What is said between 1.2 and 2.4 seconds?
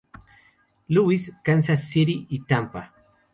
Kansas City y